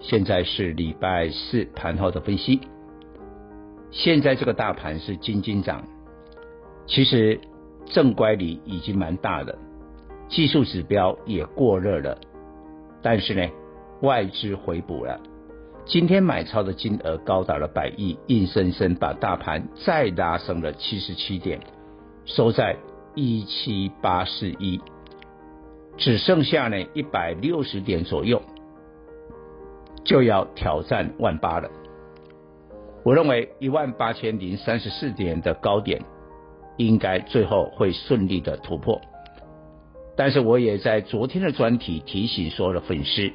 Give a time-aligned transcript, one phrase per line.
[0.00, 2.60] 现在是礼拜四盘后的分析。
[3.90, 5.84] 现在这个大盘是金金涨，
[6.86, 7.40] 其实
[7.86, 9.58] 正乖离已经蛮大的，
[10.28, 12.16] 技术指标也过热了，
[13.02, 13.50] 但是呢，
[14.02, 15.20] 外资回补了，
[15.84, 21.60] 今天买超的金额高达了百亿，硬生生把大盘再拉升了七十七点，
[22.24, 22.76] 收在
[23.14, 24.80] 一七八四一。
[25.98, 28.40] 只剩下呢一百六十点左右，
[30.04, 31.68] 就要挑战万八了。
[33.04, 36.02] 我认为一万八千零三十四点的高点，
[36.76, 39.00] 应该最后会顺利的突破。
[40.16, 43.30] 但是我也在昨天的专题提醒所有的粉丝，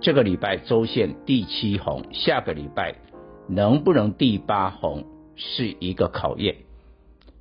[0.00, 2.94] 这个礼拜周线第七红，下个礼拜
[3.48, 6.56] 能不能第八红是一个考验。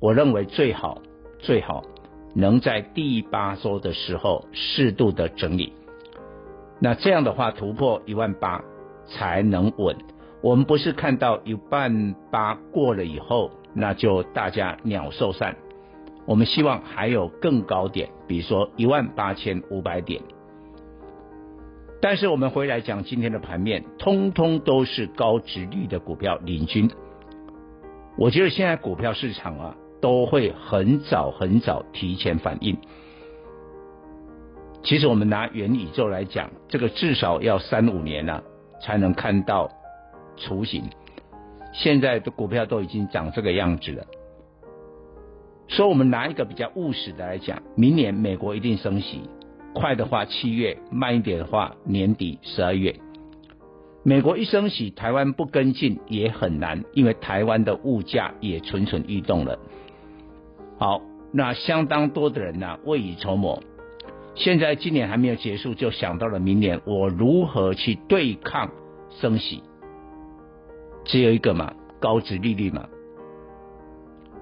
[0.00, 1.00] 我认为最好
[1.38, 1.84] 最好。
[2.34, 5.72] 能在第八周的时候适度的整理，
[6.80, 8.62] 那这样的话突破一万八
[9.06, 9.96] 才能稳。
[10.42, 15.56] 我们不是看到一万八过了以后，那就大家鸟兽散。
[16.26, 20.22] 我们希望还有更高点，比如说一万八千五百点。
[22.00, 26.90] 但是我们回来讲今天的盘面，通通都是高值率的股票领军。
[28.16, 29.76] 我觉得现在股票市场啊。
[30.00, 32.78] 都会很早很早提前反应。
[34.88, 38.42] 其实我们拿元宇宙来讲，这个至少要三五年了啊，
[38.80, 39.70] 才能看到
[40.38, 40.82] 雏形。
[41.74, 44.06] 现在的股票都已经长这个样子了。
[45.68, 49.28] 所以，我们拿一个比较务实的来讲，明年美国一定升息，
[49.74, 52.96] 快的话七月，慢一点的话年底十二月。
[54.02, 59.58] 美国一升息，台湾不跟进也很难，因为台湾的物价也蠢蠢欲动了。
[60.78, 63.62] 好，那相当多的人呢、未雨绸缪，
[64.38, 68.70] 现在今年还没有结束，就想到了明年我如何去对抗
[69.10, 69.64] 升息。
[71.04, 72.88] 只有一个嘛，高值利率嘛。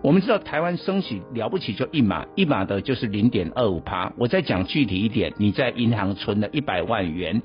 [0.03, 4.13] 我们知道台湾升息了不起就一码，一码的就是零点二五趴。
[4.19, 7.41] 我再讲具体一点，你在银行存了一百万元，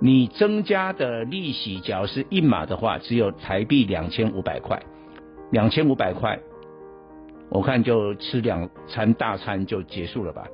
[0.00, 4.82] 你增加的利息，假如是一码的话，只有台币两千五百块，
[5.52, 6.40] 两千五百块。
[7.48, 10.48] 我看就吃两餐大餐就结束了吧。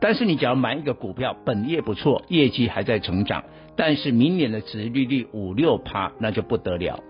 [0.00, 3.44] 但是你只要买一个股票，本业不错，业绩还在成长，
[3.76, 7.00] 但是明年的殖利率五六趴，那就不得了，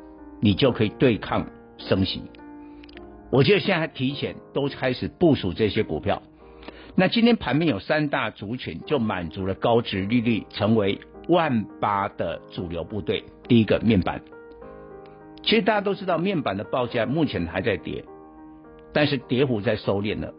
[0.40, 2.22] 你就可以对抗升息。
[3.30, 6.22] 我觉得现在还提前都开始部署这些股票。
[6.94, 13.22] 那今天盘面有三大族群，就满足了高殖利率成为万八的主流部队。
[13.46, 14.22] 第一个面板。
[15.42, 18.04] 其实大家都知道，面板的报价目前还在跌，
[18.92, 20.32] 但是跌幅在收敛了。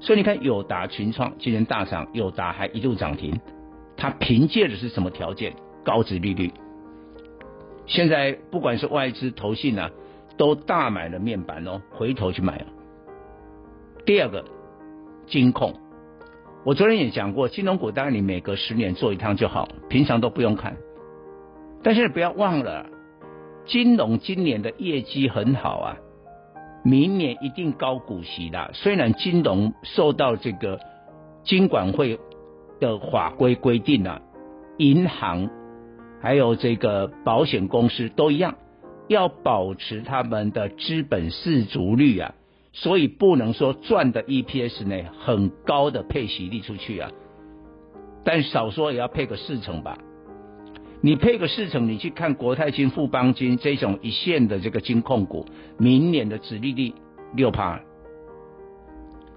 [0.00, 3.40] 所以你看，友达、群创今天大涨，友达还一度涨停。
[3.96, 5.54] 它凭借的是什么条件？
[5.84, 6.52] 高值利率。
[7.86, 9.90] 现在不管是外资、投信啊，
[10.36, 12.66] 都大买了面板哦，回头去买了。
[14.04, 14.44] 第二个，
[15.26, 15.74] 金控。
[16.64, 20.76] 我昨天也讲过，金融股当然你每隔十年做一趟就好，平常都不用看。
[21.82, 22.86] 但是不要忘了。
[23.64, 25.96] 金融今年的业绩很好啊，
[26.86, 28.70] 明年一定高股息的。
[28.72, 30.78] 虽然金融受到这个
[31.42, 32.20] 金管会
[32.78, 34.22] 的法规规定啊，
[34.78, 35.50] 银行
[36.22, 38.54] 还有这个保险公司都一样，
[39.08, 42.34] 要保持他们的资本适足率啊，
[42.72, 47.10] 所以不能说赚的 EPS 呢很高的配息率出去啊，
[48.22, 49.98] 但少说也要配个四成吧。
[51.06, 55.46] 你配个四成，你去看国泰金、富邦金这种一线的这个金控股，
[55.78, 56.92] 明年的殖利率
[57.32, 57.80] 六趴，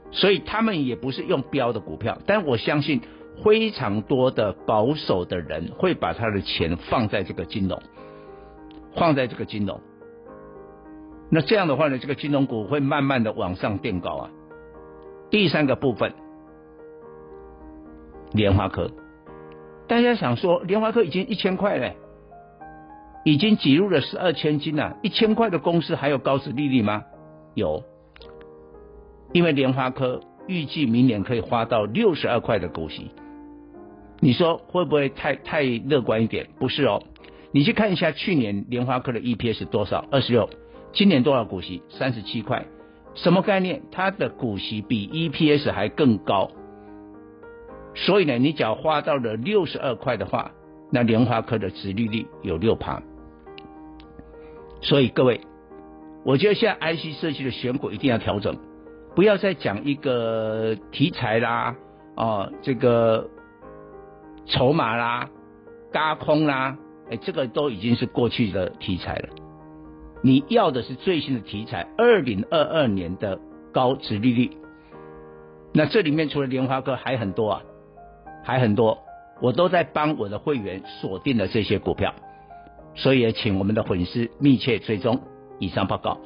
[0.10, 3.02] 所以他们也不是用标的股票，但我相信
[3.44, 7.80] 非常多的保守的人会把他的钱放在这个金融，
[8.96, 9.80] 放在这个金融，
[11.30, 14.32] 那这样的话呢，这个金融股会慢慢的往上垫高啊。
[15.30, 16.14] 第三个部分，
[18.34, 18.90] 联发科。
[19.90, 21.94] 大家想说，联发科已经一千块了，
[23.26, 24.96] 已经挤入了十二千金了。
[25.02, 27.04] 一千块的公司还有高值利率吗？
[27.56, 27.84] 有，
[29.34, 33.10] 因为联发科预计明年可以花到六十二块的股息。
[34.20, 36.50] 你说会不会太太乐观一点？
[36.60, 37.02] 不是哦，
[37.52, 40.06] 你去看一下去年联发科的 EPS 多少？
[40.12, 40.48] 二十六，
[40.94, 41.82] 今年多少股息？
[41.90, 42.64] 三十七块，
[43.16, 43.82] 什么概念？
[43.92, 46.52] 它的股息比 EPS 还更高。
[47.96, 50.52] 所以呢，你只要花到了六十二块的话，
[50.92, 53.02] 那联发科的殖利率有六趴。
[54.82, 55.42] 所以各位，
[56.24, 58.56] 我觉得现在 IC 设计的选股一定要调整，
[59.16, 61.76] 不要再讲一个题材啦，
[62.16, 63.30] 哦，这个
[64.46, 65.30] 筹码啦、
[65.92, 66.78] 轧空啦，
[67.10, 69.30] 哎，这个都已经是过去的题材了。
[70.22, 73.40] 你要的是最新的题材，二零二二年的
[73.74, 74.52] 高殖利率。
[75.74, 77.62] 那这里面除了联发科还很多啊。
[78.50, 78.98] 还很多，
[79.40, 82.16] 我都在帮我的会员锁定了这些股票，
[82.96, 85.22] 所以也请我们的粉丝密切追踪。
[85.60, 86.20] 以上报告。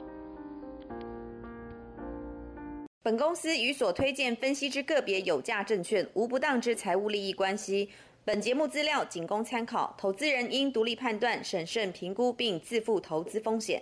[3.02, 7.90] 本公司与所推荐分析之个别有价证券无不当之财务利益关系。
[8.24, 13.82] 本节目资料仅供参考，投资人应独立判断、审慎评估并自负投资风险。